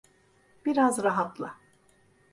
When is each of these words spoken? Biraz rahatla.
Biraz 0.65 1.03
rahatla. 1.03 1.57